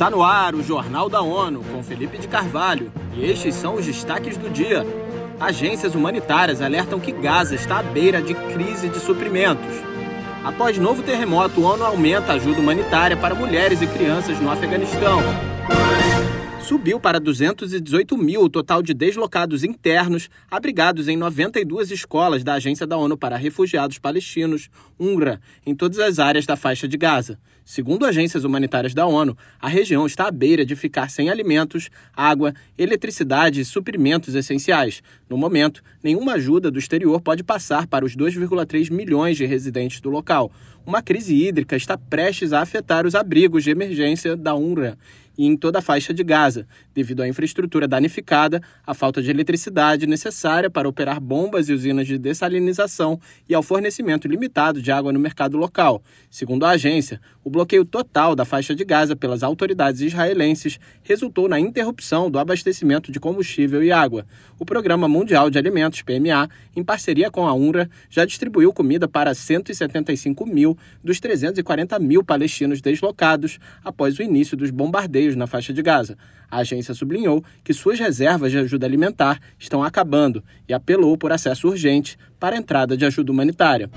Está 0.00 0.08
no 0.08 0.22
ar 0.22 0.54
o 0.54 0.62
Jornal 0.62 1.10
da 1.10 1.20
ONU 1.20 1.62
com 1.62 1.82
Felipe 1.82 2.16
de 2.16 2.26
Carvalho 2.26 2.90
e 3.12 3.30
estes 3.30 3.54
são 3.54 3.74
os 3.74 3.84
destaques 3.84 4.34
do 4.38 4.48
dia. 4.48 4.82
Agências 5.38 5.94
humanitárias 5.94 6.62
alertam 6.62 6.98
que 6.98 7.12
Gaza 7.12 7.54
está 7.54 7.80
à 7.80 7.82
beira 7.82 8.22
de 8.22 8.32
crise 8.32 8.88
de 8.88 8.98
suprimentos. 8.98 9.76
Após 10.42 10.78
novo 10.78 11.02
terremoto, 11.02 11.62
a 11.66 11.72
ONU 11.74 11.84
aumenta 11.84 12.32
a 12.32 12.36
ajuda 12.36 12.60
humanitária 12.60 13.14
para 13.14 13.34
mulheres 13.34 13.82
e 13.82 13.86
crianças 13.86 14.40
no 14.40 14.50
Afeganistão. 14.50 15.20
Subiu 16.62 17.00
para 17.00 17.18
218 17.18 18.16
mil 18.16 18.42
o 18.42 18.48
total 18.48 18.82
de 18.82 18.94
deslocados 18.94 19.64
internos 19.64 20.28
abrigados 20.50 21.08
em 21.08 21.16
92 21.16 21.90
escolas 21.90 22.44
da 22.44 22.54
Agência 22.54 22.86
da 22.86 22.96
ONU 22.96 23.16
para 23.16 23.36
Refugiados 23.36 23.98
Palestinos, 23.98 24.68
UNRWA, 24.98 25.40
em 25.66 25.74
todas 25.74 25.98
as 25.98 26.18
áreas 26.18 26.46
da 26.46 26.56
faixa 26.56 26.86
de 26.86 26.96
Gaza. 26.96 27.38
Segundo 27.64 28.04
agências 28.04 28.44
humanitárias 28.44 28.94
da 28.94 29.06
ONU, 29.06 29.36
a 29.60 29.68
região 29.68 30.04
está 30.04 30.26
à 30.26 30.30
beira 30.30 30.64
de 30.64 30.74
ficar 30.74 31.08
sem 31.08 31.30
alimentos, 31.30 31.88
água, 32.14 32.52
eletricidade 32.76 33.60
e 33.60 33.64
suprimentos 33.64 34.34
essenciais. 34.34 35.02
No 35.28 35.36
momento, 35.36 35.82
nenhuma 36.02 36.34
ajuda 36.34 36.70
do 36.70 36.78
exterior 36.78 37.20
pode 37.20 37.42
passar 37.42 37.86
para 37.86 38.04
os 38.04 38.16
2,3 38.16 38.90
milhões 38.92 39.36
de 39.36 39.46
residentes 39.46 40.00
do 40.00 40.10
local. 40.10 40.50
Uma 40.84 41.02
crise 41.02 41.34
hídrica 41.34 41.76
está 41.76 41.96
prestes 41.96 42.52
a 42.52 42.60
afetar 42.60 43.06
os 43.06 43.14
abrigos 43.14 43.62
de 43.62 43.70
emergência 43.70 44.36
da 44.36 44.54
UNRWA 44.54 44.98
e 45.36 45.46
em 45.46 45.56
toda 45.56 45.78
a 45.78 45.82
faixa 45.82 46.12
de 46.12 46.22
Gaza, 46.22 46.66
devido 46.94 47.22
à 47.22 47.28
infraestrutura 47.28 47.88
danificada, 47.88 48.60
à 48.86 48.92
falta 48.92 49.22
de 49.22 49.30
eletricidade 49.30 50.06
necessária 50.06 50.68
para 50.68 50.88
operar 50.88 51.20
bombas 51.20 51.68
e 51.68 51.72
usinas 51.72 52.06
de 52.06 52.18
dessalinização 52.18 53.20
e 53.48 53.54
ao 53.54 53.62
fornecimento 53.62 54.28
limitado 54.28 54.82
de 54.82 54.92
água 54.92 55.12
no 55.12 55.18
mercado 55.18 55.56
local. 55.56 56.02
Segundo 56.30 56.64
a 56.64 56.70
agência, 56.70 57.20
o 57.42 57.50
bloqueio 57.50 57.84
total 57.84 58.34
da 58.34 58.44
faixa 58.44 58.74
de 58.74 58.84
Gaza 58.84 59.16
pelas 59.16 59.42
autoridades 59.42 60.00
israelenses 60.00 60.78
resultou 61.02 61.48
na 61.48 61.58
interrupção 61.58 62.30
do 62.30 62.38
abastecimento 62.38 63.10
de 63.10 63.18
combustível 63.18 63.82
e 63.82 63.90
água. 63.90 64.26
O 64.58 64.64
Programa 64.64 65.08
Mundial 65.08 65.48
de 65.48 65.58
Alimentos, 65.58 66.02
PMA, 66.02 66.48
em 66.76 66.84
parceria 66.84 67.30
com 67.30 67.46
a 67.46 67.54
UNRWA, 67.54 67.88
já 68.08 68.24
distribuiu 68.24 68.72
comida 68.72 69.08
para 69.08 69.34
175 69.34 70.44
mil 70.46 70.76
dos 71.02 71.18
340 71.18 71.98
mil 71.98 72.22
palestinos 72.22 72.80
deslocados 72.80 73.58
após 73.82 74.18
o 74.18 74.22
início 74.22 74.56
dos 74.56 74.70
bombardeios 74.70 75.19
na 75.36 75.46
faixa 75.46 75.72
de 75.72 75.82
Gaza. 75.82 76.16
A 76.50 76.58
agência 76.58 76.94
sublinhou 76.94 77.44
que 77.62 77.72
suas 77.72 77.98
reservas 77.98 78.50
de 78.50 78.58
ajuda 78.58 78.86
alimentar 78.86 79.40
estão 79.58 79.82
acabando 79.84 80.42
e 80.68 80.74
apelou 80.74 81.16
por 81.16 81.32
acesso 81.32 81.68
urgente 81.68 82.18
para 82.38 82.56
a 82.56 82.58
entrada 82.58 82.96
de 82.96 83.04
ajuda 83.04 83.30
humanitária. 83.30 83.88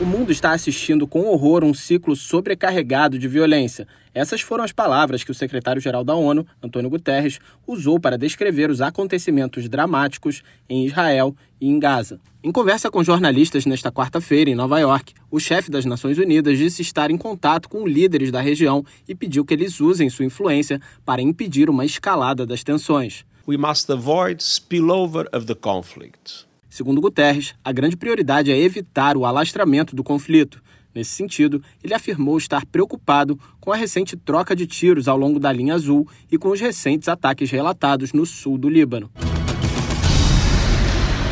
O 0.00 0.06
mundo 0.06 0.32
está 0.32 0.52
assistindo 0.52 1.06
com 1.06 1.26
horror 1.26 1.62
um 1.62 1.74
ciclo 1.74 2.16
sobrecarregado 2.16 3.18
de 3.18 3.28
violência. 3.28 3.86
Essas 4.14 4.40
foram 4.40 4.64
as 4.64 4.72
palavras 4.72 5.22
que 5.22 5.30
o 5.30 5.34
secretário-geral 5.34 6.02
da 6.02 6.14
ONU, 6.14 6.46
Antônio 6.62 6.88
Guterres, 6.88 7.38
usou 7.66 8.00
para 8.00 8.16
descrever 8.16 8.70
os 8.70 8.80
acontecimentos 8.80 9.68
dramáticos 9.68 10.42
em 10.70 10.86
Israel 10.86 11.36
e 11.60 11.68
em 11.68 11.78
Gaza. 11.78 12.18
Em 12.42 12.50
conversa 12.50 12.90
com 12.90 13.04
jornalistas 13.04 13.66
nesta 13.66 13.92
quarta-feira 13.92 14.48
em 14.48 14.54
Nova 14.54 14.80
York, 14.80 15.12
o 15.30 15.38
chefe 15.38 15.70
das 15.70 15.84
Nações 15.84 16.16
Unidas 16.16 16.56
disse 16.56 16.80
estar 16.80 17.10
em 17.10 17.18
contato 17.18 17.68
com 17.68 17.86
líderes 17.86 18.32
da 18.32 18.40
região 18.40 18.82
e 19.06 19.14
pediu 19.14 19.44
que 19.44 19.52
eles 19.52 19.82
usem 19.82 20.08
sua 20.08 20.24
influência 20.24 20.80
para 21.04 21.20
impedir 21.20 21.68
uma 21.68 21.84
escalada 21.84 22.46
das 22.46 22.64
tensões. 22.64 23.26
We 23.46 23.58
must 23.58 23.92
avoid 23.92 24.42
spillover 24.42 25.26
of 25.34 25.44
the 25.44 25.54
conflict. 25.54 26.49
Segundo 26.70 27.00
Guterres, 27.00 27.52
a 27.64 27.72
grande 27.72 27.96
prioridade 27.96 28.52
é 28.52 28.56
evitar 28.56 29.16
o 29.16 29.26
alastramento 29.26 29.96
do 29.96 30.04
conflito. 30.04 30.62
Nesse 30.94 31.10
sentido, 31.10 31.60
ele 31.82 31.92
afirmou 31.92 32.38
estar 32.38 32.64
preocupado 32.64 33.36
com 33.58 33.72
a 33.72 33.76
recente 33.76 34.16
troca 34.16 34.54
de 34.54 34.68
tiros 34.68 35.08
ao 35.08 35.16
longo 35.16 35.40
da 35.40 35.50
linha 35.50 35.74
azul 35.74 36.06
e 36.30 36.38
com 36.38 36.48
os 36.50 36.60
recentes 36.60 37.08
ataques 37.08 37.50
relatados 37.50 38.12
no 38.12 38.24
sul 38.24 38.56
do 38.56 38.68
Líbano. 38.68 39.10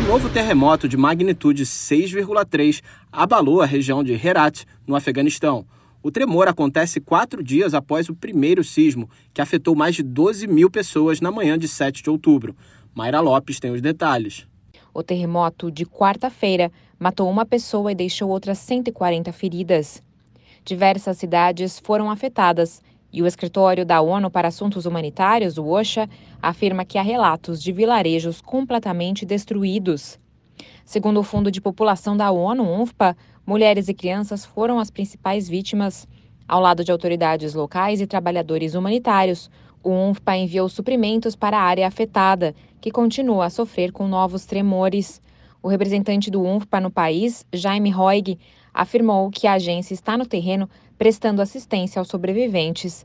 Um 0.00 0.08
novo 0.08 0.28
terremoto 0.28 0.88
de 0.88 0.96
magnitude 0.96 1.64
6,3 1.64 2.82
abalou 3.12 3.62
a 3.62 3.66
região 3.66 4.02
de 4.02 4.12
Herat, 4.12 4.64
no 4.84 4.96
Afeganistão. 4.96 5.64
O 6.02 6.10
tremor 6.10 6.48
acontece 6.48 7.00
quatro 7.00 7.40
dias 7.40 7.72
após 7.72 8.08
o 8.08 8.16
primeiro 8.16 8.64
sismo, 8.64 9.08
que 9.32 9.40
afetou 9.40 9.76
mais 9.76 9.94
de 9.94 10.02
12 10.02 10.48
mil 10.48 10.68
pessoas 10.68 11.20
na 11.20 11.30
manhã 11.30 11.56
de 11.56 11.68
7 11.68 12.02
de 12.02 12.10
outubro. 12.10 12.56
Mayra 12.92 13.20
Lopes 13.20 13.60
tem 13.60 13.70
os 13.70 13.80
detalhes. 13.80 14.50
O 14.92 15.02
terremoto 15.02 15.70
de 15.70 15.86
quarta-feira 15.86 16.70
matou 16.98 17.30
uma 17.30 17.46
pessoa 17.46 17.92
e 17.92 17.94
deixou 17.94 18.28
outras 18.28 18.58
140 18.58 19.32
feridas. 19.32 20.02
Diversas 20.64 21.16
cidades 21.16 21.78
foram 21.78 22.10
afetadas 22.10 22.82
e 23.12 23.22
o 23.22 23.26
escritório 23.26 23.84
da 23.84 24.00
ONU 24.00 24.30
para 24.30 24.48
Assuntos 24.48 24.86
Humanitários, 24.86 25.58
o 25.58 25.66
OSHA, 25.66 26.08
afirma 26.40 26.84
que 26.84 26.98
há 26.98 27.02
relatos 27.02 27.62
de 27.62 27.72
vilarejos 27.72 28.40
completamente 28.40 29.24
destruídos. 29.24 30.18
Segundo 30.84 31.20
o 31.20 31.22
Fundo 31.22 31.50
de 31.50 31.60
População 31.60 32.16
da 32.16 32.30
ONU, 32.30 32.62
UNFPA, 32.62 33.16
mulheres 33.46 33.88
e 33.88 33.94
crianças 33.94 34.44
foram 34.44 34.78
as 34.78 34.90
principais 34.90 35.48
vítimas. 35.48 36.06
Ao 36.46 36.60
lado 36.60 36.84
de 36.84 36.92
autoridades 36.92 37.54
locais 37.54 38.00
e 38.00 38.06
trabalhadores 38.06 38.74
humanitários, 38.74 39.50
o 39.82 39.90
UNFPA 39.90 40.36
enviou 40.36 40.68
suprimentos 40.68 41.34
para 41.34 41.58
a 41.58 41.62
área 41.62 41.86
afetada, 41.86 42.54
que 42.80 42.90
continua 42.90 43.46
a 43.46 43.50
sofrer 43.50 43.92
com 43.92 44.08
novos 44.08 44.44
tremores. 44.46 45.20
O 45.62 45.68
representante 45.68 46.30
do 46.30 46.42
UNFPA 46.42 46.80
no 46.80 46.90
país, 46.90 47.44
Jaime 47.52 47.90
Roig, 47.90 48.38
afirmou 48.72 49.30
que 49.30 49.46
a 49.46 49.54
agência 49.54 49.94
está 49.94 50.16
no 50.16 50.26
terreno 50.26 50.68
prestando 50.96 51.42
assistência 51.42 51.98
aos 51.98 52.08
sobreviventes. 52.08 53.04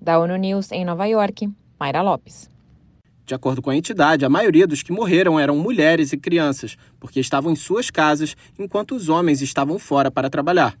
Da 0.00 0.18
ONU 0.18 0.36
News 0.36 0.70
em 0.70 0.84
Nova 0.84 1.06
York, 1.06 1.50
Mayra 1.78 2.02
Lopes. 2.02 2.48
De 3.26 3.34
acordo 3.34 3.60
com 3.60 3.68
a 3.68 3.76
entidade, 3.76 4.24
a 4.24 4.28
maioria 4.28 4.66
dos 4.66 4.82
que 4.82 4.90
morreram 4.90 5.38
eram 5.38 5.56
mulheres 5.56 6.12
e 6.12 6.16
crianças, 6.16 6.78
porque 6.98 7.20
estavam 7.20 7.52
em 7.52 7.56
suas 7.56 7.90
casas 7.90 8.34
enquanto 8.58 8.94
os 8.94 9.08
homens 9.08 9.42
estavam 9.42 9.78
fora 9.78 10.10
para 10.10 10.30
trabalhar. 10.30 10.76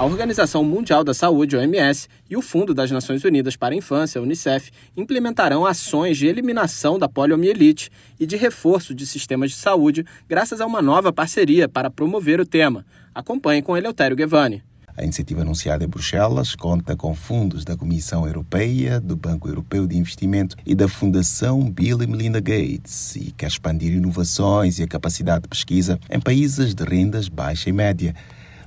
A 0.00 0.06
Organização 0.06 0.64
Mundial 0.64 1.04
da 1.04 1.12
Saúde, 1.12 1.58
OMS, 1.58 2.08
e 2.30 2.34
o 2.34 2.40
Fundo 2.40 2.72
das 2.72 2.90
Nações 2.90 3.22
Unidas 3.22 3.54
para 3.54 3.74
a 3.74 3.76
Infância, 3.76 4.18
UNICEF, 4.18 4.70
implementarão 4.96 5.66
ações 5.66 6.16
de 6.16 6.26
eliminação 6.26 6.98
da 6.98 7.06
poliomielite 7.06 7.90
e 8.18 8.24
de 8.24 8.34
reforço 8.34 8.94
de 8.94 9.06
sistemas 9.06 9.50
de 9.50 9.58
saúde 9.58 10.06
graças 10.26 10.58
a 10.58 10.64
uma 10.64 10.80
nova 10.80 11.12
parceria 11.12 11.68
para 11.68 11.90
promover 11.90 12.40
o 12.40 12.46
tema. 12.46 12.86
Acompanhe 13.14 13.60
com 13.60 13.76
Eleutério 13.76 14.16
Guevani. 14.16 14.62
A 14.96 15.04
iniciativa 15.04 15.42
anunciada 15.42 15.84
em 15.84 15.88
Bruxelas 15.88 16.54
conta 16.54 16.96
com 16.96 17.14
fundos 17.14 17.62
da 17.62 17.76
Comissão 17.76 18.26
Europeia, 18.26 18.98
do 18.98 19.14
Banco 19.14 19.48
Europeu 19.48 19.86
de 19.86 19.98
Investimento 19.98 20.56
e 20.64 20.74
da 20.74 20.88
Fundação 20.88 21.70
Bill 21.70 22.02
e 22.02 22.06
Melinda 22.06 22.40
Gates 22.40 23.16
e 23.16 23.32
quer 23.32 23.48
expandir 23.48 23.92
inovações 23.92 24.78
e 24.78 24.82
a 24.82 24.88
capacidade 24.88 25.42
de 25.42 25.48
pesquisa 25.48 26.00
em 26.10 26.18
países 26.18 26.74
de 26.74 26.84
rendas 26.84 27.28
baixa 27.28 27.68
e 27.68 27.72
média. 27.74 28.14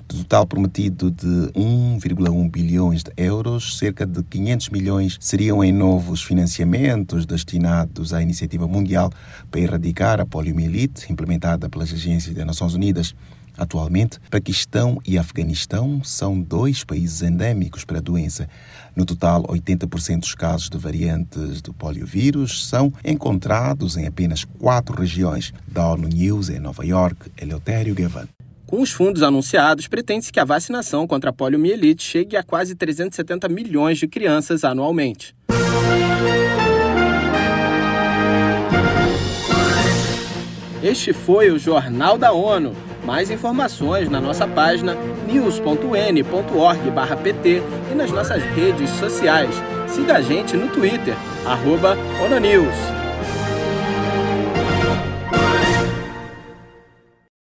Do 0.08 0.18
total 0.18 0.46
prometido 0.46 1.09
de 1.09 1.52
1,1 1.56 2.52
bilhões 2.52 3.03
de 3.03 3.12
euros, 3.16 3.78
cerca 3.78 4.06
de 4.06 4.22
500 4.22 4.69
milhões 4.69 5.18
seriam 5.19 5.64
em 5.64 5.72
novos 5.72 6.22
financiamentos 6.22 7.25
destinados 7.25 8.14
à 8.14 8.22
iniciativa 8.22 8.68
mundial 8.68 9.12
para 9.50 9.62
erradicar 9.62 10.19
a 10.19 10.25
poliomielite, 10.25 11.12
implementada 11.12 11.69
pelas 11.69 11.91
agências 11.94 12.36
das 12.36 12.46
Nações 12.46 12.74
Unidas. 12.74 13.16
Atualmente, 13.58 14.19
Paquistão 14.31 15.00
e 15.06 15.18
Afeganistão 15.18 16.03
são 16.03 16.40
dois 16.40 16.84
países 16.84 17.22
endêmicos 17.22 17.85
para 17.85 18.00
a 18.00 18.02
doença. 18.02 18.50
No 18.96 19.06
total, 19.06 19.44
80% 19.44 20.22
dos 20.22 20.35
casos 20.35 20.70
de 20.70 20.78
variantes 20.78 21.62
do 21.62 21.72
poliovírus 21.72 22.68
são 22.68 22.91
encontrados 23.06 23.96
em 23.96 24.08
apenas 24.08 24.44
quatro 24.44 25.00
regiões. 25.00 25.53
Da 25.68 25.88
ONU 25.88 26.08
News 26.08 26.50
em 26.50 26.59
Nova 26.59 26.84
York, 26.84 27.32
Eleutério 27.40 27.94
Gavan. 27.94 28.28
Com 28.66 28.82
os 28.82 28.92
fundos 28.92 29.22
anunciados, 29.22 29.88
pretende-se 29.88 30.32
que 30.32 30.40
a 30.40 30.46
vacinação 30.46 31.06
contra 31.06 31.30
a 31.30 31.34
poliomielite 31.34 32.04
chegue 32.04 32.36
a 32.38 32.44
quase 32.44 32.74
370 32.76 33.48
milhões 33.50 33.98
de 33.98 34.08
crianças 34.08 34.64
anualmente. 34.64 35.36
Este 40.82 41.14
foi 41.14 41.52
o 41.52 41.60
Jornal 41.60 42.18
da 42.18 42.34
ONU. 42.34 42.74
Mais 43.06 43.30
informações 43.30 44.10
na 44.10 44.20
nossa 44.20 44.48
página 44.48 44.98
news.n.org/pt 45.28 46.24
e 47.92 47.96
nas 47.96 48.12
nossas 48.12 48.44
redes 48.44 48.90
sociais. 48.92 49.56
Siga 49.88 50.16
a 50.16 50.22
gente 50.22 50.58
no 50.58 50.68
Twitter, 50.70 51.16
ONUNews. 52.26 52.76